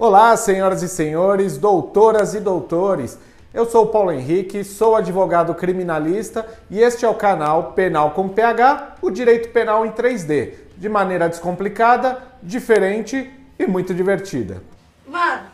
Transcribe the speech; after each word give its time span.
Olá, 0.00 0.36
senhoras 0.36 0.80
e 0.84 0.88
senhores, 0.88 1.58
doutoras 1.58 2.32
e 2.32 2.38
doutores. 2.38 3.18
Eu 3.52 3.68
sou 3.68 3.86
o 3.86 3.88
Paulo 3.88 4.12
Henrique, 4.12 4.62
sou 4.62 4.94
advogado 4.94 5.52
criminalista 5.56 6.46
e 6.70 6.78
este 6.78 7.04
é 7.04 7.08
o 7.08 7.16
canal 7.16 7.72
Penal 7.72 8.12
com 8.12 8.28
PH, 8.28 8.94
o 9.02 9.10
direito 9.10 9.48
penal 9.48 9.84
em 9.84 9.90
3D, 9.90 10.52
de 10.76 10.88
maneira 10.88 11.28
descomplicada, 11.28 12.16
diferente 12.40 13.28
e 13.58 13.66
muito 13.66 13.92
divertida. 13.92 14.62
Mano, 15.04 15.48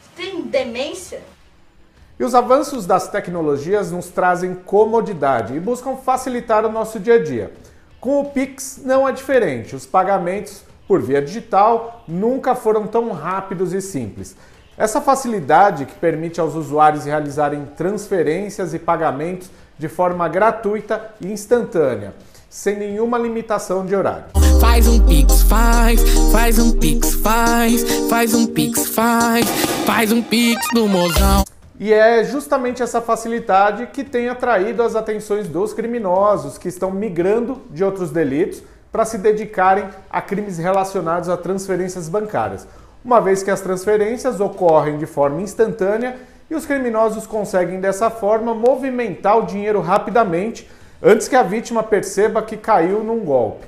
você 0.00 0.24
tem 0.24 0.42
demência? 0.42 1.22
E 2.18 2.24
os 2.24 2.34
avanços 2.34 2.86
das 2.86 3.06
tecnologias 3.06 3.92
nos 3.92 4.08
trazem 4.08 4.52
comodidade 4.52 5.54
e 5.54 5.60
buscam 5.60 5.94
facilitar 5.94 6.66
o 6.66 6.72
nosso 6.72 6.98
dia 6.98 7.14
a 7.14 7.22
dia. 7.22 7.52
Com 8.00 8.18
o 8.18 8.30
Pix 8.30 8.80
não 8.84 9.08
é 9.08 9.12
diferente, 9.12 9.76
os 9.76 9.86
pagamentos 9.86 10.64
por 10.86 11.00
via 11.00 11.22
digital 11.22 12.04
nunca 12.06 12.54
foram 12.54 12.86
tão 12.86 13.12
rápidos 13.12 13.72
e 13.72 13.80
simples. 13.80 14.36
Essa 14.76 15.00
facilidade 15.00 15.84
que 15.84 15.94
permite 15.94 16.40
aos 16.40 16.54
usuários 16.54 17.04
realizarem 17.04 17.66
transferências 17.76 18.72
e 18.72 18.78
pagamentos 18.78 19.50
de 19.78 19.88
forma 19.88 20.26
gratuita 20.28 21.10
e 21.20 21.30
instantânea, 21.30 22.14
sem 22.48 22.76
nenhuma 22.76 23.18
limitação 23.18 23.84
de 23.84 23.94
horário. 23.94 24.24
Faz 24.60 24.88
um 24.88 25.04
pix, 25.06 25.42
faz, 25.42 26.00
faz 26.30 26.58
um 26.58 26.78
pix, 26.78 27.14
faz, 27.14 27.82
faz 28.08 28.34
um 28.34 28.46
pix, 28.46 28.88
faz, 28.88 29.46
faz 29.84 30.12
um 30.12 30.22
pix 30.22 30.66
no 30.72 30.88
mozão. 30.88 31.44
E 31.78 31.92
é 31.92 32.22
justamente 32.24 32.82
essa 32.82 33.00
facilidade 33.00 33.88
que 33.88 34.04
tem 34.04 34.28
atraído 34.28 34.82
as 34.82 34.94
atenções 34.94 35.48
dos 35.48 35.74
criminosos 35.74 36.56
que 36.56 36.68
estão 36.68 36.90
migrando 36.90 37.60
de 37.70 37.82
outros 37.82 38.10
delitos 38.10 38.62
para 38.92 39.06
se 39.06 39.16
dedicarem 39.16 39.88
a 40.10 40.20
crimes 40.20 40.58
relacionados 40.58 41.30
a 41.30 41.36
transferências 41.36 42.10
bancárias, 42.10 42.68
uma 43.02 43.20
vez 43.20 43.42
que 43.42 43.50
as 43.50 43.62
transferências 43.62 44.38
ocorrem 44.38 44.98
de 44.98 45.06
forma 45.06 45.40
instantânea 45.40 46.16
e 46.50 46.54
os 46.54 46.66
criminosos 46.66 47.26
conseguem 47.26 47.80
dessa 47.80 48.10
forma 48.10 48.54
movimentar 48.54 49.38
o 49.38 49.46
dinheiro 49.46 49.80
rapidamente 49.80 50.70
antes 51.02 51.26
que 51.26 51.34
a 51.34 51.42
vítima 51.42 51.82
perceba 51.82 52.42
que 52.42 52.56
caiu 52.56 53.02
num 53.02 53.24
golpe. 53.24 53.66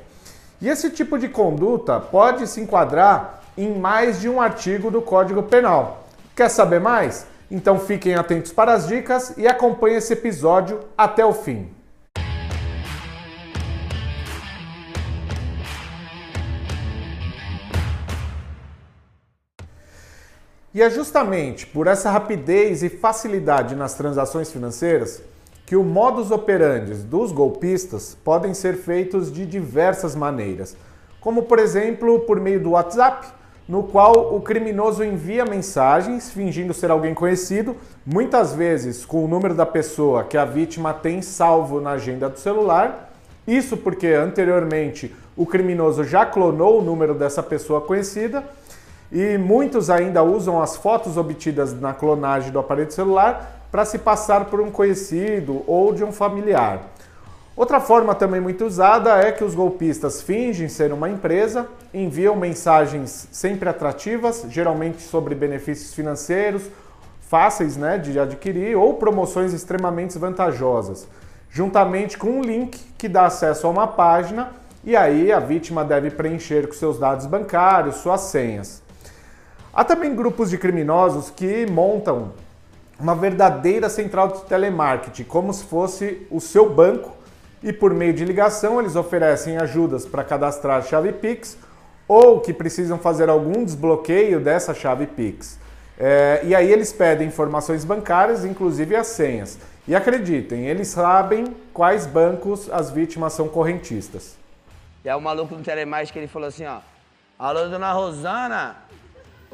E 0.61 0.69
esse 0.69 0.91
tipo 0.91 1.19
de 1.19 1.29
conduta 1.29 1.99
pode 1.99 2.47
se 2.47 2.61
enquadrar 2.61 3.43
em 3.57 3.77
mais 3.79 4.21
de 4.21 4.29
um 4.29 4.41
artigo 4.41 4.91
do 4.91 5.03
Código 5.03 5.43
Penal. 5.43 6.05
Quer 6.37 6.49
saber 6.49 6.81
mais? 6.81 7.27
Então 7.51 7.79
fiquem 7.79 8.15
atentos 8.15 8.53
para 8.53 8.73
as 8.73 8.87
dicas 8.87 9.35
e 9.37 9.49
acompanhem 9.49 9.97
esse 9.97 10.13
episódio 10.13 10.81
até 10.97 11.25
o 11.25 11.33
fim. 11.33 11.74
E 20.75 20.83
é 20.83 20.91
justamente 20.91 21.69
por 21.69 21.87
essa 21.87 22.11
rapidez 22.11 22.83
e 22.83 22.89
facilidade 22.89 23.77
nas 23.77 23.95
transações 23.95 24.51
financeiras 24.51 25.23
que 25.65 25.77
o 25.77 25.85
modus 25.85 26.33
operandi 26.33 26.95
dos 26.95 27.31
golpistas 27.31 28.17
podem 28.25 28.53
ser 28.53 28.79
feitos 28.79 29.33
de 29.33 29.47
diversas 29.47 30.17
maneiras, 30.17 30.77
como 31.21 31.45
por 31.45 31.61
exemplo 31.61 32.19
por 32.21 32.41
meio 32.41 32.59
do 32.59 32.73
WhatsApp, 32.73 33.29
no 33.69 33.85
qual 33.85 34.35
o 34.35 34.41
criminoso 34.41 35.05
envia 35.05 35.45
mensagens 35.45 36.31
fingindo 36.31 36.75
ser 36.75 36.91
alguém 36.91 37.15
conhecido, 37.15 37.77
muitas 38.05 38.53
vezes 38.53 39.05
com 39.05 39.25
o 39.25 39.29
número 39.29 39.55
da 39.55 39.65
pessoa 39.65 40.25
que 40.25 40.37
a 40.37 40.45
vítima 40.45 40.93
tem 40.93 41.23
salvo 41.23 41.81
na 41.81 41.93
agenda 41.93 42.29
do 42.29 42.39
celular. 42.39 43.13
Isso 43.47 43.77
porque 43.77 44.09
anteriormente 44.09 45.15
o 45.37 45.47
criminoso 45.47 46.03
já 46.03 46.27
clonou 46.27 46.81
o 46.81 46.85
número 46.85 47.15
dessa 47.15 47.45
pessoa 47.45 47.81
conhecida 47.81 48.43
e 49.15 49.39
muitos 49.39 49.89
ainda 49.89 50.25
usam 50.25 50.61
as 50.61 50.77
fotos 50.77 51.17
obtidas 51.17 51.73
na 51.73 51.95
clonagem 51.95 52.51
do 52.51 52.59
aparelho 52.59 52.91
celular 52.91 53.69
para 53.71 53.85
se 53.85 53.97
passar 53.97 54.47
por 54.47 54.61
um 54.61 54.73
conhecido 54.73 55.63
ou 55.69 55.95
de 55.95 56.03
um 56.03 56.11
familiar. 56.11 56.91
Outra 57.57 57.81
forma 57.81 58.17
também 58.17 58.41
muito 58.41 58.65
usada 58.65 59.17
é 59.17 59.31
que 59.31 59.45
os 59.45 59.55
golpistas 59.55 60.21
fingem 60.21 60.69
ser 60.69 60.93
uma 60.93 61.09
empresa, 61.09 61.69
enviam 61.95 62.35
mensagens 62.35 63.29
sempre 63.31 63.69
atrativas, 63.69 64.45
geralmente 64.51 65.01
sobre 65.03 65.37
benefícios 65.37 65.95
financeiros 65.95 66.65
fáceis 67.35 67.77
né, 67.77 67.99
de 67.99 68.17
adquirir 68.17 68.77
ou 68.77 68.95
promoções 68.95 69.53
extremamente 69.53 70.17
vantajosas, 70.19 71.09
juntamente 71.51 72.19
com 72.19 72.29
um 72.29 72.43
link 72.43 72.79
que 72.99 73.09
dá 73.09 73.27
acesso 73.27 73.67
a 73.67 73.71
uma 73.71 73.89
página 73.89 74.53
e 74.85 74.95
aí 74.95 75.33
a 75.33 75.41
vítima 75.41 75.85
deve 75.85 76.11
preencher 76.11 76.69
com 76.69 76.75
seus 76.75 76.97
dados 76.97 77.27
bancários, 77.27 77.97
suas 77.97 78.21
senhas. 78.21 78.84
Há 79.75 79.83
também 79.83 80.15
grupos 80.15 80.51
de 80.51 80.57
criminosos 80.57 81.31
que 81.31 81.67
montam 81.67 82.33
uma 82.97 83.13
verdadeira 83.13 83.89
central 83.89 84.29
de 84.29 84.43
telemarketing, 84.43 85.25
como 85.25 85.53
se 85.53 85.65
fosse 85.65 86.25
o 86.31 86.41
seu 86.41 86.71
banco, 86.71 87.17
e 87.61 87.73
por 87.73 87.93
meio 87.93 88.13
de 88.13 88.25
ligação 88.25 88.79
eles 88.79 88.95
oferecem 88.95 89.57
ajudas 89.57 90.07
para 90.07 90.23
cadastrar 90.23 90.81
chave 90.85 91.11
Pix 91.11 91.59
ou 92.07 92.41
que 92.41 92.53
precisam 92.53 92.99
fazer 92.99 93.29
algum 93.29 93.65
desbloqueio 93.65 94.39
dessa 94.39 94.73
chave 94.73 95.09
Pix. 95.09 95.59
É, 95.99 96.43
e 96.45 96.55
aí 96.55 96.71
eles 96.71 96.93
pedem 96.93 97.27
informações 97.27 97.85
bancárias, 97.85 98.45
inclusive 98.45 98.95
as 98.95 99.09
senhas. 99.09 99.59
E 99.89 99.97
acreditem, 99.97 100.67
eles 100.67 100.87
sabem 100.87 101.53
quais 101.73 102.07
bancos 102.07 102.71
as 102.71 102.93
vítimas 102.93 103.33
são 103.33 103.49
correntistas. 103.49 104.37
E 105.05 105.09
é 105.09 105.17
o 105.17 105.21
maluco 105.21 105.57
do 105.57 105.65
telemarketing 105.65 106.21
ele 106.21 106.29
falou 106.29 106.47
assim, 106.47 106.65
ó. 106.65 106.79
Alô, 107.37 107.67
dona 107.69 107.93
Rosana, 107.93 108.77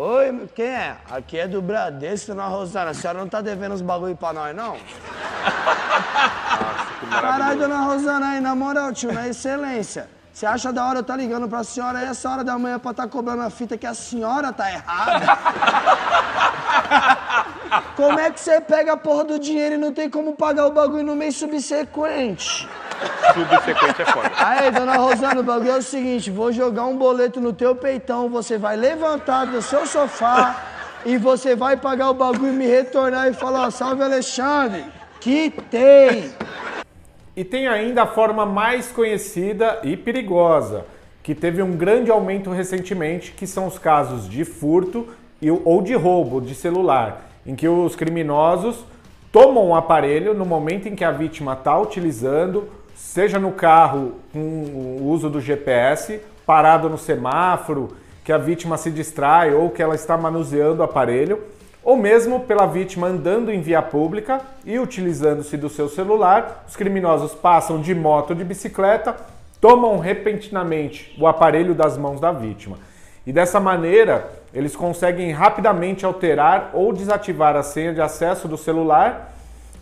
Oi, 0.02 0.48
quem 0.54 0.64
é? 0.64 0.96
Aqui 1.10 1.38
é 1.38 1.46
do 1.46 1.60
Bradesco, 1.60 2.28
dona 2.28 2.46
Rosana. 2.46 2.92
A 2.92 2.94
senhora 2.94 3.18
não 3.18 3.28
tá 3.28 3.42
devendo 3.42 3.74
os 3.74 3.82
bagulho 3.82 4.16
pra 4.16 4.32
nós, 4.32 4.56
não? 4.56 4.70
Nossa, 4.72 4.80
que 6.98 7.06
Caralho, 7.06 7.58
dona 7.58 7.80
Rosana, 7.82 8.28
aí, 8.30 8.40
na 8.40 8.54
moral, 8.54 8.94
tio, 8.94 9.12
na 9.12 9.28
excelência. 9.28 10.08
Você 10.32 10.46
acha 10.46 10.72
da 10.72 10.86
hora 10.86 11.00
eu 11.00 11.02
tá 11.02 11.14
ligando 11.14 11.46
pra 11.50 11.62
senhora 11.62 11.98
aí 11.98 12.06
essa 12.06 12.30
hora 12.30 12.42
da 12.42 12.58
manhã 12.58 12.78
pra 12.78 12.94
tá 12.94 13.06
cobrando 13.06 13.42
a 13.42 13.50
fita 13.50 13.76
que 13.76 13.86
a 13.86 13.92
senhora 13.92 14.54
tá 14.54 14.72
errada? 14.72 15.26
como 18.00 18.18
é 18.18 18.30
que 18.30 18.40
você 18.40 18.60
pega 18.62 18.94
a 18.94 18.96
porra 18.96 19.24
do 19.24 19.38
dinheiro 19.38 19.74
e 19.74 19.78
não 19.78 19.92
tem 19.92 20.08
como 20.08 20.32
pagar 20.34 20.66
o 20.66 20.72
bagulho 20.72 21.04
no 21.04 21.14
mês 21.14 21.36
subsequente? 21.36 22.66
Subsequente 23.34 24.00
é 24.00 24.04
foda. 24.06 24.30
Aí, 24.38 24.70
dona 24.70 24.96
Rosana, 24.96 25.40
o 25.40 25.42
bagulho 25.42 25.72
é 25.72 25.76
o 25.76 25.82
seguinte: 25.82 26.30
vou 26.30 26.50
jogar 26.50 26.86
um 26.86 26.96
boleto 26.96 27.42
no 27.42 27.52
teu 27.52 27.76
peitão, 27.76 28.30
você 28.30 28.56
vai 28.56 28.74
levantar 28.74 29.46
do 29.46 29.60
seu 29.60 29.86
sofá 29.86 30.64
e 31.04 31.18
você 31.18 31.54
vai 31.54 31.76
pagar 31.76 32.08
o 32.08 32.14
bagulho 32.14 32.54
e 32.54 32.56
me 32.56 32.66
retornar 32.66 33.28
e 33.28 33.34
falar: 33.34 33.70
salve 33.70 34.02
Alexandre, 34.02 34.82
que 35.20 35.50
tem. 35.70 36.32
E 37.36 37.44
tem 37.44 37.68
ainda 37.68 38.04
a 38.04 38.06
forma 38.06 38.46
mais 38.46 38.90
conhecida 38.90 39.78
e 39.82 39.94
perigosa, 39.94 40.86
que 41.22 41.34
teve 41.34 41.62
um 41.62 41.72
grande 41.72 42.10
aumento 42.10 42.50
recentemente, 42.50 43.32
que 43.32 43.46
são 43.46 43.66
os 43.66 43.78
casos 43.78 44.26
de 44.26 44.42
furto 44.44 45.06
ou 45.64 45.80
de 45.82 45.94
roubo 45.94 46.40
de 46.40 46.54
celular, 46.54 47.29
em 47.46 47.54
que 47.54 47.68
os 47.68 47.96
criminosos 47.96 48.84
tomam 49.32 49.68
o 49.68 49.74
aparelho 49.74 50.34
no 50.34 50.44
momento 50.44 50.88
em 50.88 50.94
que 50.94 51.04
a 51.04 51.10
vítima 51.10 51.52
está 51.54 51.78
utilizando 51.78 52.68
seja 52.94 53.38
no 53.38 53.52
carro 53.52 54.12
com 54.32 54.38
o 54.38 55.08
uso 55.08 55.30
do 55.30 55.40
GPS, 55.40 56.20
parado 56.44 56.88
no 56.88 56.98
semáforo, 56.98 57.96
que 58.22 58.32
a 58.32 58.38
vítima 58.38 58.76
se 58.76 58.90
distrai 58.90 59.54
ou 59.54 59.70
que 59.70 59.82
ela 59.82 59.94
está 59.94 60.16
manuseando 60.16 60.80
o 60.80 60.84
aparelho, 60.84 61.40
ou 61.82 61.96
mesmo 61.96 62.40
pela 62.40 62.66
vítima 62.66 63.06
andando 63.06 63.50
em 63.50 63.62
via 63.62 63.80
pública 63.80 64.40
e 64.64 64.78
utilizando-se 64.78 65.56
do 65.56 65.68
seu 65.68 65.88
celular, 65.88 66.64
os 66.68 66.76
criminosos 66.76 67.34
passam 67.34 67.80
de 67.80 67.94
moto 67.94 68.30
ou 68.30 68.36
de 68.36 68.44
bicicleta, 68.44 69.16
tomam 69.60 69.98
repentinamente 69.98 71.16
o 71.18 71.26
aparelho 71.26 71.74
das 71.74 71.96
mãos 71.96 72.20
da 72.20 72.30
vítima. 72.30 72.78
E 73.26 73.32
dessa 73.32 73.58
maneira, 73.58 74.30
eles 74.52 74.74
conseguem 74.74 75.30
rapidamente 75.30 76.04
alterar 76.04 76.70
ou 76.72 76.92
desativar 76.92 77.56
a 77.56 77.62
senha 77.62 77.94
de 77.94 78.00
acesso 78.00 78.48
do 78.48 78.58
celular 78.58 79.32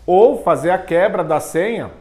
ou 0.05 0.41
fazer 0.43 0.71
a 0.71 0.77
quebra 0.77 1.23
da 1.23 1.39
senha 1.39 1.91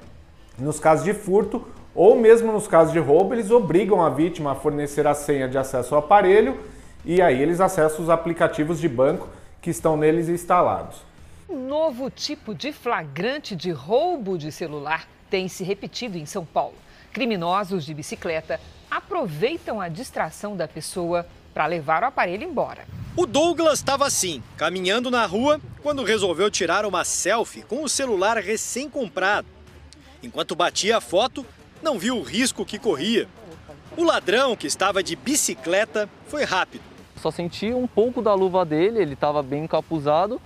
nos 0.58 0.78
casos 0.78 1.04
de 1.04 1.14
furto 1.14 1.66
ou 1.94 2.16
mesmo 2.16 2.52
nos 2.52 2.68
casos 2.68 2.92
de 2.92 2.98
roubo, 2.98 3.34
eles 3.34 3.50
obrigam 3.50 4.04
a 4.04 4.08
vítima 4.08 4.52
a 4.52 4.54
fornecer 4.54 5.06
a 5.06 5.14
senha 5.14 5.48
de 5.48 5.58
acesso 5.58 5.94
ao 5.94 6.00
aparelho 6.00 6.58
e 7.04 7.22
aí 7.22 7.40
eles 7.40 7.60
acessam 7.60 8.02
os 8.02 8.10
aplicativos 8.10 8.78
de 8.78 8.88
banco 8.88 9.28
que 9.60 9.70
estão 9.70 9.96
neles 9.96 10.28
instalados. 10.28 11.02
Um 11.48 11.66
novo 11.66 12.10
tipo 12.10 12.54
de 12.54 12.72
flagrante 12.72 13.56
de 13.56 13.70
roubo 13.70 14.36
de 14.36 14.52
celular 14.52 15.08
tem 15.30 15.48
se 15.48 15.64
repetido 15.64 16.18
em 16.18 16.26
São 16.26 16.44
Paulo. 16.44 16.74
Criminosos 17.12 17.84
de 17.84 17.94
bicicleta 17.94 18.60
aproveitam 18.90 19.80
a 19.80 19.88
distração 19.88 20.56
da 20.56 20.68
pessoa 20.68 21.26
para 21.58 21.66
levar 21.66 22.04
o 22.04 22.06
aparelho 22.06 22.44
embora. 22.44 22.86
O 23.16 23.26
Douglas 23.26 23.80
estava 23.80 24.06
assim, 24.06 24.40
caminhando 24.56 25.10
na 25.10 25.26
rua, 25.26 25.60
quando 25.82 26.04
resolveu 26.04 26.48
tirar 26.52 26.86
uma 26.86 27.02
selfie 27.02 27.62
com 27.62 27.82
o 27.82 27.88
celular 27.88 28.36
recém-comprado. 28.36 29.48
Enquanto 30.22 30.54
batia 30.54 30.98
a 30.98 31.00
foto, 31.00 31.44
não 31.82 31.98
viu 31.98 32.16
o 32.16 32.22
risco 32.22 32.64
que 32.64 32.78
corria. 32.78 33.26
O 33.96 34.04
ladrão, 34.04 34.54
que 34.54 34.68
estava 34.68 35.02
de 35.02 35.16
bicicleta, 35.16 36.08
foi 36.28 36.44
rápido. 36.44 36.84
Só 37.20 37.32
senti 37.32 37.72
um 37.72 37.88
pouco 37.88 38.22
da 38.22 38.34
luva 38.34 38.64
dele, 38.64 39.00
ele 39.00 39.14
estava 39.14 39.42
bem 39.42 39.64
encapuzado, 39.64 40.40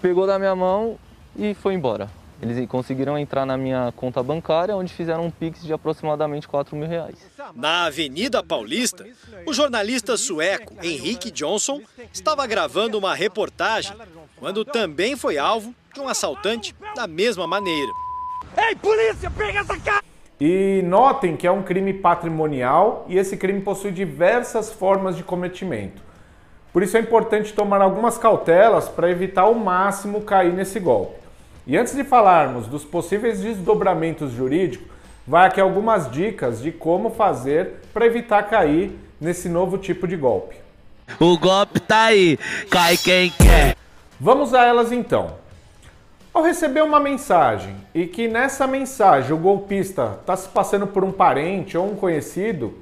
pegou 0.00 0.26
da 0.26 0.38
minha 0.38 0.56
mão 0.56 0.98
e 1.36 1.52
foi 1.52 1.74
embora. 1.74 2.08
Eles 2.42 2.66
conseguiram 2.68 3.18
entrar 3.18 3.44
na 3.44 3.56
minha 3.56 3.92
conta 3.94 4.22
bancária, 4.22 4.74
onde 4.74 4.92
fizeram 4.92 5.26
um 5.26 5.30
Pix 5.30 5.62
de 5.62 5.72
aproximadamente 5.72 6.48
4 6.48 6.74
mil 6.74 6.88
reais. 6.88 7.16
Na 7.54 7.84
Avenida 7.84 8.42
Paulista, 8.42 9.06
o 9.46 9.52
jornalista 9.52 10.16
sueco 10.16 10.74
Henrique 10.82 11.30
Johnson 11.30 11.82
estava 12.12 12.46
gravando 12.46 12.96
uma 12.96 13.14
reportagem 13.14 13.94
quando 14.36 14.64
também 14.64 15.16
foi 15.16 15.36
alvo 15.36 15.74
de 15.92 16.00
um 16.00 16.08
assaltante 16.08 16.74
da 16.96 17.06
mesma 17.06 17.46
maneira. 17.46 17.92
Ei, 18.56 18.74
polícia, 18.74 19.30
pega 19.30 19.60
essa 19.60 19.78
cara! 19.78 20.02
E 20.40 20.80
notem 20.86 21.36
que 21.36 21.46
é 21.46 21.52
um 21.52 21.62
crime 21.62 21.92
patrimonial 21.92 23.04
e 23.06 23.18
esse 23.18 23.36
crime 23.36 23.60
possui 23.60 23.90
diversas 23.90 24.72
formas 24.72 25.14
de 25.14 25.22
cometimento. 25.22 26.00
Por 26.72 26.82
isso 26.82 26.96
é 26.96 27.00
importante 27.00 27.52
tomar 27.52 27.82
algumas 27.82 28.16
cautelas 28.16 28.88
para 28.88 29.10
evitar 29.10 29.42
ao 29.42 29.54
máximo 29.54 30.22
cair 30.22 30.54
nesse 30.54 30.80
golpe. 30.80 31.19
E 31.70 31.78
antes 31.78 31.94
de 31.94 32.02
falarmos 32.02 32.66
dos 32.66 32.84
possíveis 32.84 33.38
desdobramentos 33.38 34.32
jurídicos, 34.32 34.88
vai 35.24 35.46
aqui 35.46 35.60
algumas 35.60 36.10
dicas 36.10 36.60
de 36.60 36.72
como 36.72 37.10
fazer 37.10 37.74
para 37.94 38.06
evitar 38.06 38.42
cair 38.42 38.90
nesse 39.20 39.48
novo 39.48 39.78
tipo 39.78 40.08
de 40.08 40.16
golpe. 40.16 40.56
O 41.20 41.38
golpe 41.38 41.78
tá 41.78 42.06
aí, 42.06 42.36
cai 42.68 42.96
quem 42.96 43.30
quer. 43.30 43.76
Vamos 44.18 44.52
a 44.52 44.64
elas 44.64 44.90
então. 44.90 45.36
Ao 46.34 46.42
receber 46.42 46.82
uma 46.82 46.98
mensagem 46.98 47.76
e 47.94 48.04
que 48.04 48.26
nessa 48.26 48.66
mensagem 48.66 49.32
o 49.32 49.38
golpista 49.38 50.18
está 50.20 50.36
se 50.36 50.48
passando 50.48 50.88
por 50.88 51.04
um 51.04 51.12
parente 51.12 51.78
ou 51.78 51.88
um 51.88 51.94
conhecido, 51.94 52.80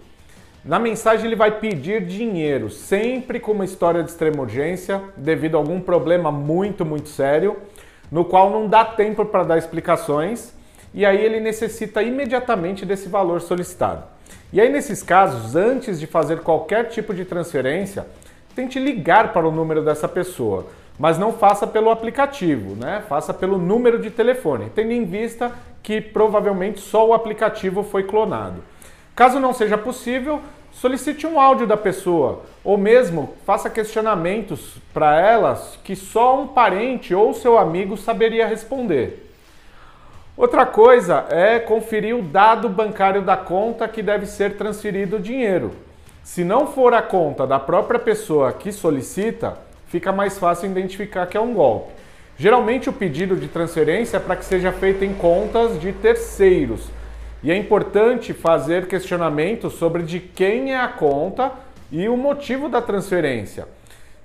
na 0.64 0.79
mensagem 0.79 1.26
ele 1.26 1.37
vai 1.37 1.61
pedir 1.61 2.06
dinheiro, 2.06 2.70
sempre 2.70 3.38
com 3.38 3.52
uma 3.52 3.67
história 3.67 4.02
de 4.02 4.08
extrema 4.08 4.40
urgência, 4.40 5.02
devido 5.14 5.56
a 5.56 5.58
algum 5.58 5.79
problema 5.79 6.32
muito, 6.32 6.87
muito 6.87 7.11
sério 7.11 7.55
no 8.10 8.25
qual 8.25 8.50
não 8.50 8.66
dá 8.66 8.84
tempo 8.84 9.25
para 9.25 9.44
dar 9.44 9.58
explicações 9.58 10.52
e 10.94 11.05
aí 11.05 11.22
ele 11.22 11.40
necessita 11.40 12.02
imediatamente 12.02 12.87
desse 12.87 13.08
valor 13.08 13.40
solicitado. 13.40 14.05
E 14.52 14.60
aí, 14.60 14.70
nesses 14.70 15.02
casos, 15.02 15.55
antes 15.55 16.00
de 16.00 16.06
fazer 16.06 16.40
qualquer 16.40 16.88
tipo 16.88 17.12
de 17.12 17.25
transferência, 17.25 18.06
tente 18.55 18.78
ligar 18.78 19.32
para 19.32 19.46
o 19.46 19.52
número 19.52 19.84
dessa 19.84 20.08
pessoa, 20.08 20.66
mas 20.99 21.19
não 21.19 21.32
faça 21.32 21.66
pelo 21.66 21.90
aplicativo, 21.90 22.75
né? 22.75 23.05
Faça 23.08 23.32
pelo 23.34 23.58
número 23.58 24.00
de 24.00 24.11
telefone, 24.11 24.72
tendo 24.75 24.93
em 24.93 25.04
vista 25.04 25.52
que 25.82 26.00
provavelmente 26.00 26.81
só 26.81 27.06
o 27.06 27.14
aplicativo 27.14 27.82
foi 27.82 28.04
clonado. 28.04 28.64
Caso 29.14 29.38
não 29.38 29.52
seja 29.52 29.76
possível, 29.76 30.40
solicite 30.80 31.26
um 31.26 31.40
áudio 31.40 31.66
da 31.66 31.76
pessoa 31.76 32.42
ou 32.62 32.78
mesmo 32.78 33.34
faça 33.44 33.69
questionamentos 33.69 34.76
para 34.94 35.20
elas 35.20 35.78
que 35.82 35.96
só 35.96 36.40
um 36.40 36.46
parente 36.46 37.14
ou 37.14 37.34
seu 37.34 37.58
amigo 37.58 37.96
saberia 37.96 38.46
responder. 38.46 39.28
Outra 40.36 40.64
coisa 40.64 41.26
é 41.30 41.58
conferir 41.58 42.14
o 42.14 42.22
dado 42.22 42.69
bancário 42.69 43.22
da 43.22 43.36
conta 43.36 43.88
que 43.88 44.00
deve 44.00 44.25
ser 44.25 44.56
transferido 44.56 45.16
o 45.16 45.20
dinheiro. 45.20 45.72
Se 46.22 46.44
não 46.44 46.69
for 46.69 46.94
a 46.94 47.02
conta 47.02 47.44
da 47.44 47.58
própria 47.58 47.98
pessoa 47.98 48.52
que 48.52 48.70
solicita, 48.70 49.58
fica 49.88 50.12
mais 50.12 50.38
fácil 50.38 50.70
identificar 50.70 51.26
que 51.26 51.36
é 51.36 51.40
um 51.40 51.54
golpe. 51.54 51.92
Geralmente 52.36 52.88
o 52.88 52.92
pedido 52.92 53.34
de 53.34 53.48
transferência 53.48 54.19
é 54.19 54.20
para 54.20 54.36
que 54.36 54.44
seja 54.44 54.70
feito 54.70 55.04
em 55.04 55.12
contas 55.12 55.80
de 55.80 55.92
terceiros 55.92 56.98
e 57.43 57.50
é 57.50 57.56
importante 57.56 58.32
fazer 58.32 58.87
questionamentos 58.87 59.75
sobre 59.75 60.02
de 60.02 60.19
quem 60.19 60.73
é 60.73 60.79
a 60.79 60.88
conta 60.88 61.52
e 61.90 62.08
o 62.08 62.17
motivo 62.17 62.69
da 62.69 62.82
transferência. 62.82 63.67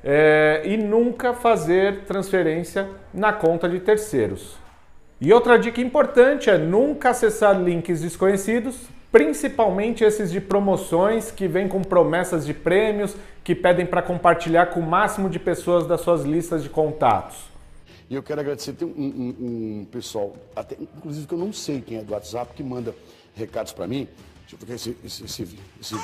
É, 0.04 0.64
e 0.66 0.76
nunca 0.76 1.34
fazer 1.34 2.02
transferência 2.02 2.90
na 3.14 3.32
conta 3.32 3.70
de 3.70 3.80
terceiros. 3.80 4.58
E 5.22 5.32
outra 5.32 5.58
dica 5.58 5.80
importante 5.80 6.50
é 6.50 6.58
nunca 6.58 7.12
acessar 7.12 7.58
links 7.58 8.02
desconhecidos, 8.02 8.76
principalmente 9.10 10.04
esses 10.04 10.30
de 10.30 10.42
promoções 10.42 11.32
que 11.32 11.48
vêm 11.48 11.70
com 11.70 11.82
promessas 11.82 12.46
de 12.46 12.54
prêmios 12.54 13.16
que 13.44 13.56
pedem 13.56 13.86
para 13.86 14.02
compartilhar 14.02 14.66
com 14.66 14.82
o 14.82 14.86
máximo 14.86 15.30
de 15.30 15.40
pessoas 15.40 15.88
das 15.88 16.02
suas 16.02 16.24
listas 16.24 16.64
de 16.64 16.70
contatos. 16.70 17.53
E 18.10 18.16
eu 18.16 18.22
quero 18.22 18.42
agradecer, 18.42 18.74
tem 18.74 18.88
um, 18.88 18.92
um, 18.92 19.80
um 19.82 19.86
pessoal, 19.86 20.36
até, 20.56 20.76
inclusive 20.76 21.26
que 21.26 21.34
eu 21.34 21.38
não 21.38 21.54
sei 21.54 21.82
quem 21.82 21.98
é 21.98 22.04
do 22.04 22.14
WhatsApp, 22.14 22.54
que 22.54 22.64
manda 22.64 22.96
recados 23.36 23.74
para 23.74 23.88
mim. 23.88 24.08
Deixa 24.42 24.56
eu 24.62 24.68
ver 24.68 24.76
esse, 24.76 24.98
esse, 25.04 25.24
esse, 25.24 25.60
esse... 25.82 25.96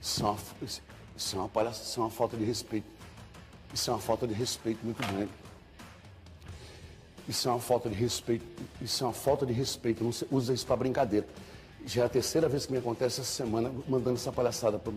Isso 0.00 0.26
é, 0.26 0.30
uma, 0.30 0.38
isso 1.16 1.36
é 1.36 1.38
uma 1.38 1.48
palhaça, 1.48 1.82
isso 1.82 2.00
é 2.00 2.02
uma 2.02 2.10
falta 2.10 2.36
de 2.36 2.44
respeito. 2.44 2.86
Isso 3.72 3.90
é 3.90 3.92
uma 3.92 4.00
falta 4.00 4.26
de 4.26 4.34
respeito 4.34 4.84
muito 4.84 5.06
grande. 5.06 5.30
Isso 7.28 7.46
é 7.46 7.52
uma 7.52 7.60
falta 7.60 7.88
de 7.90 7.94
respeito. 7.94 8.44
Isso 8.80 9.04
é 9.04 9.06
uma 9.06 9.12
falta 9.12 9.44
de 9.44 9.52
respeito. 9.52 10.02
Não 10.02 10.10
usa 10.30 10.54
isso 10.54 10.66
para 10.66 10.76
brincadeira. 10.76 11.26
Já 11.84 12.02
é 12.02 12.06
a 12.06 12.08
terceira 12.08 12.48
vez 12.48 12.66
que 12.66 12.72
me 12.72 12.78
acontece 12.78 13.20
essa 13.20 13.30
semana 13.30 13.70
mandando 13.86 14.16
essa 14.16 14.32
palhaçada 14.32 14.78
para. 14.78 14.94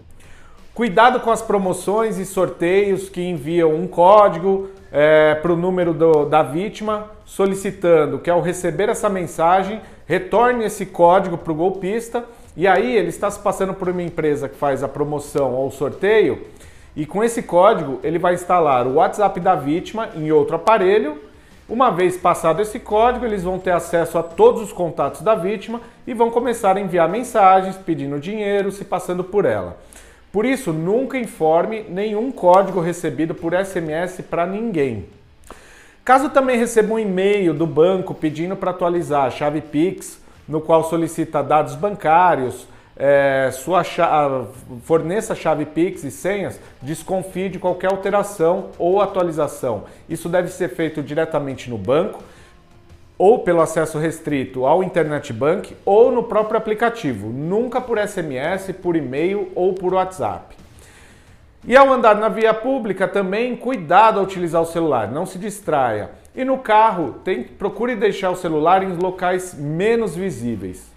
Cuidado 0.74 1.20
com 1.20 1.30
as 1.30 1.42
promoções 1.42 2.18
e 2.18 2.26
sorteios 2.26 3.10
que 3.10 3.22
enviam 3.22 3.76
um 3.76 3.86
código 3.86 4.70
é, 4.90 5.36
para 5.36 5.52
o 5.52 5.58
número 5.58 5.94
do, 5.94 6.24
da 6.24 6.42
vítima, 6.42 7.12
solicitando 7.26 8.20
que 8.20 8.30
ao 8.30 8.40
receber 8.40 8.88
essa 8.88 9.10
mensagem, 9.10 9.82
retorne 10.06 10.64
esse 10.64 10.86
código 10.86 11.38
para 11.38 11.52
o 11.52 11.56
golpista. 11.56 12.24
E 12.56 12.70
aí 12.70 12.96
ele 12.96 13.10
está 13.10 13.30
se 13.30 13.38
passando 13.40 13.74
por 13.74 13.90
uma 13.90 14.02
empresa 14.02 14.48
que 14.48 14.56
faz 14.56 14.82
a 14.82 14.88
promoção 14.88 15.54
ou 15.56 15.70
sorteio, 15.72 16.42
e 16.96 17.06
com 17.06 17.22
esse 17.22 17.44
código 17.44 18.00
ele 18.02 18.18
vai 18.18 18.34
instalar 18.34 18.88
o 18.88 18.94
WhatsApp 18.94 19.42
da 19.42 19.56
vítima 19.56 20.08
em 20.16 20.32
outro 20.32 20.56
aparelho. 20.56 21.18
Uma 21.68 21.90
vez 21.90 22.16
passado 22.16 22.62
esse 22.62 22.80
código, 22.80 23.26
eles 23.26 23.44
vão 23.44 23.60
ter 23.60 23.72
acesso 23.72 24.18
a 24.18 24.24
todos 24.24 24.62
os 24.62 24.72
contatos 24.72 25.22
da 25.22 25.36
vítima 25.36 25.82
e 26.08 26.14
vão 26.14 26.32
começar 26.32 26.78
a 26.78 26.80
enviar 26.80 27.10
mensagens 27.10 27.76
pedindo 27.76 28.18
dinheiro, 28.22 28.72
se 28.72 28.86
passando 28.86 29.22
por 29.22 29.44
ela. 29.44 29.78
Por 30.32 30.46
isso, 30.46 30.72
nunca 30.72 31.18
informe 31.18 31.86
nenhum 31.90 32.32
código 32.32 32.80
recebido 32.80 33.36
por 33.36 33.54
SMS 33.54 34.22
para 34.22 34.46
ninguém. 34.46 35.06
Caso 36.06 36.30
também 36.30 36.58
receba 36.58 36.94
um 36.94 37.00
e-mail 37.00 37.54
do 37.54 37.68
banco 37.68 38.14
pedindo 38.14 38.56
para 38.56 38.72
atualizar 38.72 39.26
a 39.26 39.30
chave 39.30 39.62
Pix, 39.62 40.20
no 40.48 40.62
qual 40.62 40.84
solicita 40.86 41.44
dados 41.44 41.76
bancários, 41.76 42.66
é, 42.96 43.50
sua 43.52 43.84
chave, 43.84 44.48
forneça 44.84 45.36
chave 45.36 45.66
Pix 45.66 46.04
e 46.04 46.12
senhas, 46.12 46.60
desconfie 46.82 47.50
de 47.50 47.60
qualquer 47.60 47.92
alteração 47.92 48.70
ou 48.78 49.02
atualização. 49.02 49.84
Isso 50.10 50.30
deve 50.30 50.48
ser 50.48 50.70
feito 50.70 51.04
diretamente 51.04 51.70
no 51.70 51.78
banco 51.78 52.24
ou 53.22 53.38
pelo 53.38 53.62
acesso 53.62 54.00
restrito 54.00 54.66
ao 54.66 54.84
Internet 54.84 55.32
Bank 55.32 55.78
ou 55.86 56.12
no 56.12 56.24
próprio 56.24 56.58
aplicativo, 56.58 57.30
nunca 57.30 57.80
por 57.80 58.00
SMS, 58.00 58.72
por 58.82 58.96
e-mail 58.96 59.52
ou 59.54 59.76
por 59.76 59.94
WhatsApp. 59.94 60.58
E 61.64 61.78
ao 61.78 61.94
andar 61.94 62.16
na 62.16 62.30
via 62.30 62.52
pública 62.52 63.08
também, 63.08 63.56
cuidado 63.56 64.18
ao 64.18 64.26
utilizar 64.26 64.60
o 64.60 64.66
celular, 64.66 65.08
não 65.12 65.28
se 65.28 65.38
distraia. 65.38 66.10
E 66.36 66.44
no 66.44 66.58
carro, 66.58 67.18
tem, 67.24 67.44
procure 67.44 67.96
deixar 67.96 68.32
o 68.32 68.36
celular 68.36 68.82
em 68.82 68.96
locais 68.96 69.54
menos 69.54 70.16
visíveis. 70.16 70.92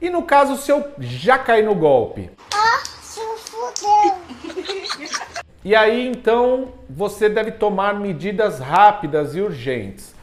E 0.00 0.08
no 0.08 0.22
caso, 0.22 0.56
se 0.56 0.72
eu 0.72 0.82
já 0.98 1.36
cair 1.36 1.66
no 1.66 1.74
golpe? 1.74 2.30
Ah, 2.50 2.82
se 3.02 3.20
fudeu! 3.20 4.14
E 5.62 5.74
aí, 5.74 6.08
então, 6.08 6.68
você 6.88 7.28
deve 7.28 7.50
tomar 7.50 7.92
medidas 7.92 8.58
rápidas 8.58 9.36
e 9.36 9.42
urgentes. 9.42 10.16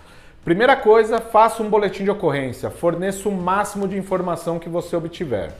Primeira 0.45 0.75
coisa, 0.75 1.19
faça 1.19 1.63
um 1.63 1.69
boletim 1.71 2.03
de 2.03 2.11
ocorrência, 2.11 2.69
forneça 2.69 3.27
o 3.27 3.31
máximo 3.31 3.87
de 3.87 3.97
informação 3.97 4.59
que 4.59 4.69
você 4.69 4.95
obtiver. 4.95 5.51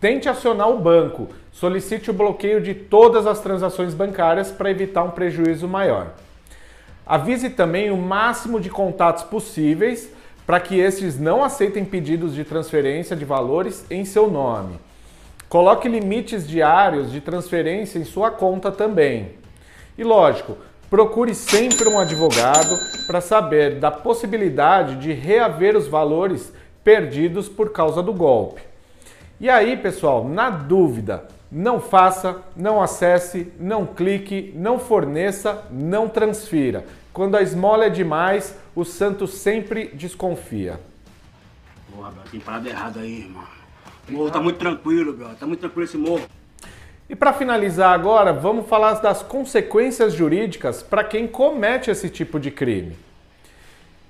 Tente 0.00 0.26
acionar 0.26 0.70
o 0.70 0.78
banco, 0.78 1.28
solicite 1.52 2.10
o 2.10 2.14
bloqueio 2.14 2.58
de 2.62 2.72
todas 2.72 3.26
as 3.26 3.40
transações 3.40 3.92
bancárias 3.92 4.50
para 4.50 4.70
evitar 4.70 5.02
um 5.02 5.10
prejuízo 5.10 5.68
maior. 5.68 6.14
Avise 7.04 7.50
também 7.50 7.90
o 7.90 7.96
máximo 7.98 8.58
de 8.58 8.70
contatos 8.70 9.22
possíveis 9.22 10.10
para 10.46 10.60
que 10.60 10.80
estes 10.80 11.20
não 11.20 11.44
aceitem 11.44 11.84
pedidos 11.84 12.34
de 12.34 12.42
transferência 12.42 13.14
de 13.14 13.26
valores 13.26 13.84
em 13.90 14.06
seu 14.06 14.30
nome. 14.30 14.80
Coloque 15.46 15.90
limites 15.90 16.48
diários 16.48 17.12
de 17.12 17.20
transferência 17.20 17.98
em 17.98 18.04
sua 18.04 18.30
conta 18.30 18.72
também. 18.72 19.32
E 19.98 20.02
lógico, 20.02 20.56
Procure 20.88 21.34
sempre 21.34 21.88
um 21.88 21.98
advogado 21.98 22.78
para 23.06 23.20
saber 23.20 23.80
da 23.80 23.90
possibilidade 23.90 24.96
de 24.96 25.12
reaver 25.12 25.76
os 25.76 25.88
valores 25.88 26.52
perdidos 26.84 27.48
por 27.48 27.72
causa 27.72 28.02
do 28.02 28.12
golpe. 28.12 28.62
E 29.40 29.50
aí, 29.50 29.76
pessoal, 29.76 30.26
na 30.26 30.48
dúvida, 30.48 31.26
não 31.50 31.80
faça, 31.80 32.40
não 32.56 32.80
acesse, 32.80 33.52
não 33.58 33.84
clique, 33.84 34.52
não 34.54 34.78
forneça, 34.78 35.64
não 35.70 36.08
transfira. 36.08 36.86
Quando 37.12 37.36
a 37.36 37.42
esmola 37.42 37.86
é 37.86 37.90
demais, 37.90 38.56
o 38.74 38.84
santo 38.84 39.26
sempre 39.26 39.88
desconfia. 39.88 40.78
Porra, 41.94 42.12
tem 42.30 42.38
parada 42.38 42.68
errada 42.68 43.00
aí, 43.00 43.22
irmão. 43.22 43.44
O 44.08 44.12
morro 44.12 44.30
tá 44.30 44.40
muito 44.40 44.58
tranquilo, 44.58 45.12
bro. 45.14 45.34
Tá 45.34 45.46
muito 45.46 45.60
tranquilo 45.60 45.84
esse 45.84 45.96
morro. 45.96 46.24
E 47.08 47.14
para 47.14 47.32
finalizar 47.32 47.94
agora, 47.94 48.32
vamos 48.32 48.66
falar 48.66 48.94
das 48.94 49.22
consequências 49.22 50.12
jurídicas 50.12 50.82
para 50.82 51.04
quem 51.04 51.28
comete 51.28 51.88
esse 51.88 52.10
tipo 52.10 52.40
de 52.40 52.50
crime. 52.50 52.96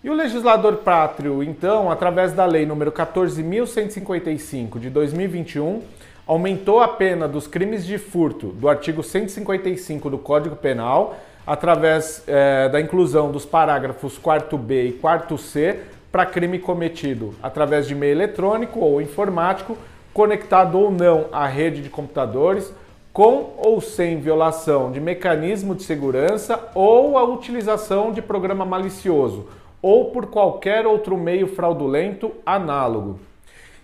E 0.02 0.08
o 0.08 0.14
legislador 0.14 0.76
pátrio, 0.76 1.42
então, 1.42 1.90
através 1.90 2.32
da 2.32 2.46
lei 2.46 2.64
número 2.64 2.90
14.155 2.90 4.78
de 4.78 4.88
2021, 4.88 5.82
aumentou 6.26 6.80
a 6.80 6.88
pena 6.88 7.28
dos 7.28 7.46
crimes 7.46 7.84
de 7.84 7.98
furto 7.98 8.46
do 8.46 8.66
artigo 8.66 9.02
155 9.02 10.08
do 10.08 10.16
Código 10.16 10.56
Penal, 10.56 11.18
através 11.46 12.24
eh, 12.26 12.70
da 12.70 12.80
inclusão 12.80 13.30
dos 13.30 13.44
parágrafos 13.44 14.18
4b 14.18 14.88
e 14.88 14.92
4c 14.92 15.76
para 16.10 16.24
crime 16.24 16.58
cometido 16.58 17.34
através 17.42 17.86
de 17.86 17.94
meio 17.94 18.12
eletrônico 18.12 18.80
ou 18.80 19.02
informático, 19.02 19.76
conectado 20.14 20.78
ou 20.78 20.90
não 20.90 21.26
à 21.30 21.46
rede 21.46 21.82
de 21.82 21.90
computadores, 21.90 22.72
com 23.16 23.54
ou 23.56 23.80
sem 23.80 24.20
violação 24.20 24.92
de 24.92 25.00
mecanismo 25.00 25.75
de 25.75 25.85
segurança 25.85 26.68
ou 26.75 27.16
a 27.16 27.25
utilização 27.25 28.12
de 28.12 28.20
programa 28.20 28.66
malicioso 28.66 29.49
ou 29.80 30.11
por 30.11 30.26
qualquer 30.26 30.87
outro 30.87 31.16
meio 31.16 31.46
fraudulento 31.46 32.30
análogo. 32.44 33.18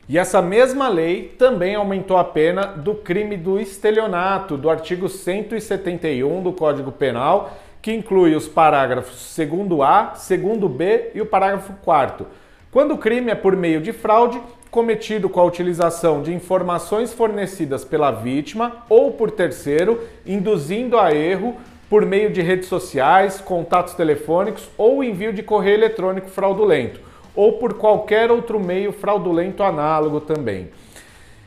E 0.06 0.18
essa 0.18 0.42
mesma 0.42 0.86
lei 0.90 1.34
também 1.38 1.74
aumentou 1.74 2.18
a 2.18 2.24
pena 2.24 2.66
do 2.66 2.94
crime 2.94 3.38
do 3.38 3.58
estelionato, 3.58 4.58
do 4.58 4.68
artigo 4.68 5.08
171 5.08 6.42
do 6.42 6.52
Código 6.52 6.92
Penal, 6.92 7.56
que 7.80 7.90
inclui 7.90 8.34
os 8.34 8.46
parágrafos 8.46 9.34
2A, 9.34 10.12
2B 10.12 11.04
e 11.14 11.22
o 11.22 11.26
parágrafo 11.26 11.72
4 11.82 12.26
Quando 12.70 12.92
o 12.92 12.98
crime 12.98 13.30
é 13.30 13.34
por 13.34 13.56
meio 13.56 13.80
de 13.80 13.94
fraude, 13.94 14.38
cometido 14.72 15.28
com 15.28 15.38
a 15.38 15.44
utilização 15.44 16.22
de 16.22 16.32
informações 16.32 17.12
fornecidas 17.12 17.84
pela 17.84 18.10
vítima 18.10 18.78
ou 18.88 19.12
por 19.12 19.30
terceiro, 19.30 20.00
induzindo 20.24 20.98
a 20.98 21.14
erro 21.14 21.56
por 21.90 22.06
meio 22.06 22.30
de 22.30 22.40
redes 22.40 22.70
sociais, 22.70 23.38
contatos 23.38 23.92
telefônicos 23.92 24.70
ou 24.78 25.04
envio 25.04 25.30
de 25.30 25.42
correio 25.42 25.74
eletrônico 25.74 26.30
fraudulento, 26.30 27.02
ou 27.36 27.58
por 27.58 27.74
qualquer 27.74 28.30
outro 28.30 28.58
meio 28.58 28.92
fraudulento 28.92 29.62
análogo 29.62 30.22
também. 30.22 30.70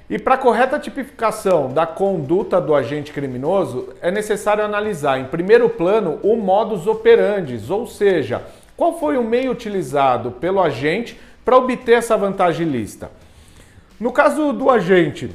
E 0.08 0.20
para 0.20 0.36
a 0.36 0.38
correta 0.38 0.78
tipificação 0.78 1.74
da 1.74 1.88
conduta 1.88 2.62
do 2.62 2.76
agente 2.76 3.12
criminoso, 3.12 3.90
é 4.04 4.12
necessário 4.12 4.64
analisar, 4.64 5.20
em 5.20 5.26
primeiro 5.26 5.68
plano, 5.68 6.20
o 6.22 6.36
modus 6.36 6.86
operandi, 6.86 7.60
ou 7.72 7.88
seja, 7.88 8.44
qual 8.78 9.00
foi 9.00 9.18
o 9.18 9.24
meio 9.24 9.52
utilizado 9.52 10.30
pelo 10.30 10.62
agente 10.62 11.20
para 11.46 11.58
obter 11.58 12.00
essa 12.00 12.18
vantagem 12.18 12.68
lista. 12.68 13.12
No 14.00 14.12
caso 14.12 14.52
do 14.52 14.70
agente 14.70 15.30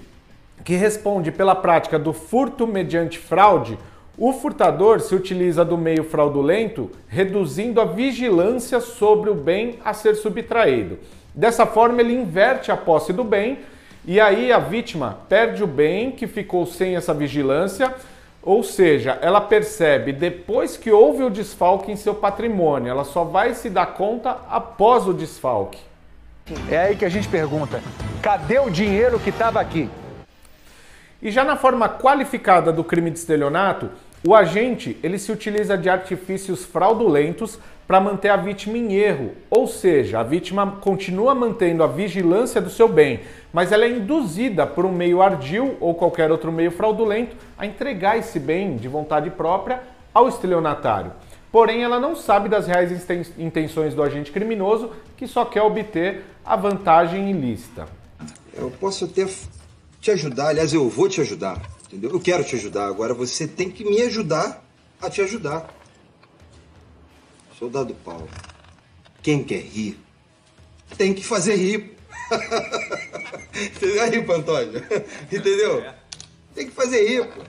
que 0.64 0.74
responde 0.74 1.30
pela 1.30 1.54
prática 1.54 1.98
do 1.98 2.12
furto 2.12 2.66
mediante 2.66 3.18
fraude, 3.18 3.78
o 4.18 4.32
furtador 4.32 5.00
se 5.00 5.14
utiliza 5.14 5.64
do 5.64 5.78
meio 5.78 6.04
fraudulento, 6.04 6.90
reduzindo 7.08 7.80
a 7.80 7.86
vigilância 7.86 8.80
sobre 8.80 9.30
o 9.30 9.34
bem 9.34 9.78
a 9.82 9.94
ser 9.94 10.16
subtraído. 10.16 10.98
Dessa 11.34 11.64
forma, 11.64 12.02
ele 12.02 12.12
inverte 12.12 12.70
a 12.70 12.76
posse 12.76 13.12
do 13.12 13.24
bem 13.24 13.60
e 14.04 14.20
aí 14.20 14.52
a 14.52 14.58
vítima 14.58 15.20
perde 15.28 15.62
o 15.62 15.66
bem 15.66 16.10
que 16.10 16.26
ficou 16.26 16.66
sem 16.66 16.96
essa 16.96 17.14
vigilância, 17.14 17.94
ou 18.42 18.62
seja, 18.62 19.18
ela 19.22 19.40
percebe 19.40 20.12
depois 20.12 20.76
que 20.76 20.90
houve 20.90 21.22
o 21.22 21.30
desfalque 21.30 21.92
em 21.92 21.96
seu 21.96 22.14
patrimônio, 22.14 22.90
ela 22.90 23.04
só 23.04 23.24
vai 23.24 23.54
se 23.54 23.70
dar 23.70 23.94
conta 23.94 24.38
após 24.48 25.06
o 25.06 25.14
desfalque. 25.14 25.89
É 26.70 26.78
aí 26.78 26.96
que 26.96 27.04
a 27.04 27.08
gente 27.08 27.28
pergunta: 27.28 27.80
cadê 28.22 28.58
o 28.58 28.70
dinheiro 28.70 29.18
que 29.18 29.30
estava 29.30 29.60
aqui? 29.60 29.88
E 31.22 31.30
já 31.30 31.44
na 31.44 31.56
forma 31.56 31.88
qualificada 31.88 32.72
do 32.72 32.82
crime 32.82 33.10
de 33.10 33.18
estelionato, 33.18 33.90
o 34.26 34.34
agente 34.34 34.98
ele 35.02 35.18
se 35.18 35.30
utiliza 35.30 35.76
de 35.76 35.88
artifícios 35.88 36.64
fraudulentos 36.64 37.58
para 37.86 38.00
manter 38.00 38.28
a 38.28 38.36
vítima 38.36 38.78
em 38.78 38.94
erro, 38.94 39.32
ou 39.50 39.66
seja, 39.66 40.20
a 40.20 40.22
vítima 40.22 40.78
continua 40.80 41.34
mantendo 41.34 41.82
a 41.82 41.88
vigilância 41.88 42.60
do 42.60 42.70
seu 42.70 42.86
bem, 42.86 43.20
mas 43.52 43.72
ela 43.72 43.84
é 43.84 43.90
induzida 43.90 44.66
por 44.66 44.86
um 44.86 44.92
meio 44.92 45.20
ardil 45.20 45.76
ou 45.80 45.94
qualquer 45.94 46.30
outro 46.30 46.52
meio 46.52 46.70
fraudulento 46.70 47.36
a 47.58 47.66
entregar 47.66 48.16
esse 48.16 48.38
bem 48.38 48.76
de 48.76 48.86
vontade 48.86 49.28
própria 49.30 49.80
ao 50.14 50.28
estelionatário. 50.28 51.12
Porém, 51.52 51.82
ela 51.82 51.98
não 51.98 52.14
sabe 52.14 52.48
das 52.48 52.66
reais 52.66 52.92
intenções 53.36 53.94
do 53.94 54.02
agente 54.02 54.30
criminoso 54.30 54.92
que 55.16 55.26
só 55.26 55.44
quer 55.44 55.62
obter 55.62 56.24
a 56.44 56.54
vantagem 56.54 57.30
ilícita. 57.30 57.88
Eu 58.54 58.70
posso 58.70 59.04
até 59.04 59.26
te 60.00 60.10
ajudar, 60.12 60.48
aliás, 60.48 60.72
eu 60.72 60.88
vou 60.88 61.08
te 61.08 61.20
ajudar, 61.20 61.60
entendeu? 61.86 62.10
Eu 62.10 62.20
quero 62.20 62.44
te 62.44 62.54
ajudar, 62.54 62.86
agora 62.86 63.12
você 63.12 63.48
tem 63.48 63.70
que 63.70 63.84
me 63.84 64.00
ajudar 64.02 64.62
a 65.00 65.10
te 65.10 65.20
ajudar. 65.22 65.68
Soldado 67.58 67.94
Paulo, 67.94 68.28
quem 69.22 69.42
quer 69.42 69.60
rir, 69.60 69.98
tem 70.96 71.12
que 71.12 71.24
fazer 71.24 71.56
rir. 71.56 71.96
Entendeu 73.54 74.02
aí, 74.02 74.18
Antônio? 74.18 74.82
Entendeu? 75.30 75.84
Tem 76.54 76.66
que 76.66 76.72
fazer 76.72 77.06
rir, 77.06 77.26
pô. 77.26 77.42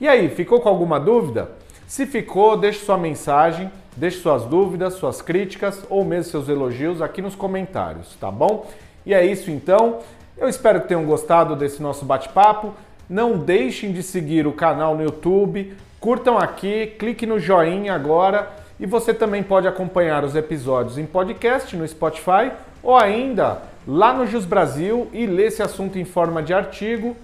E 0.00 0.06
aí, 0.06 0.28
ficou 0.28 0.60
com 0.60 0.68
alguma 0.68 0.98
dúvida? 0.98 1.57
Se 1.88 2.04
ficou, 2.04 2.54
deixe 2.54 2.84
sua 2.84 2.98
mensagem, 2.98 3.72
deixe 3.96 4.18
suas 4.18 4.44
dúvidas, 4.44 4.92
suas 4.92 5.22
críticas 5.22 5.82
ou 5.88 6.04
mesmo 6.04 6.30
seus 6.30 6.46
elogios 6.46 7.00
aqui 7.00 7.22
nos 7.22 7.34
comentários, 7.34 8.14
tá 8.20 8.30
bom? 8.30 8.70
E 9.06 9.14
é 9.14 9.24
isso 9.24 9.50
então. 9.50 10.00
Eu 10.36 10.50
espero 10.50 10.82
que 10.82 10.88
tenham 10.88 11.06
gostado 11.06 11.56
desse 11.56 11.82
nosso 11.82 12.04
bate-papo. 12.04 12.74
Não 13.08 13.38
deixem 13.38 13.90
de 13.90 14.02
seguir 14.02 14.46
o 14.46 14.52
canal 14.52 14.94
no 14.94 15.02
YouTube, 15.02 15.74
curtam 15.98 16.36
aqui, 16.36 16.88
clique 16.98 17.24
no 17.24 17.40
joinha 17.40 17.94
agora 17.94 18.50
e 18.78 18.84
você 18.84 19.14
também 19.14 19.42
pode 19.42 19.66
acompanhar 19.66 20.24
os 20.24 20.36
episódios 20.36 20.98
em 20.98 21.06
podcast 21.06 21.74
no 21.74 21.88
Spotify 21.88 22.52
ou 22.82 22.98
ainda 22.98 23.62
lá 23.86 24.12
no 24.12 24.26
Jus 24.26 24.44
Brasil 24.44 25.08
e 25.10 25.24
ler 25.24 25.46
esse 25.46 25.62
assunto 25.62 25.98
em 25.98 26.04
forma 26.04 26.42
de 26.42 26.52
artigo 26.52 27.16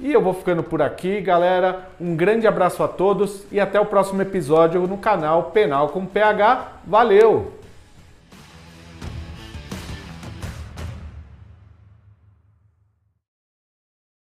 e 0.00 0.12
eu 0.12 0.20
vou 0.20 0.32
ficando 0.32 0.62
por 0.62 0.80
aqui, 0.80 1.20
galera. 1.20 1.88
Um 2.00 2.16
grande 2.16 2.46
abraço 2.46 2.82
a 2.82 2.88
todos 2.88 3.44
e 3.52 3.60
até 3.60 3.78
o 3.78 3.86
próximo 3.86 4.22
episódio 4.22 4.86
no 4.86 4.96
canal 4.96 5.44
Penal 5.44 5.88
com 5.90 6.06
PH. 6.06 6.80
Valeu! 6.86 7.59